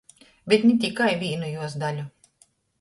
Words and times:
Bet 0.53 0.63
ni 0.69 0.73
tikai 0.85 1.11
vīnu 1.25 1.53
juos 1.53 1.79
daļu. 1.85 2.11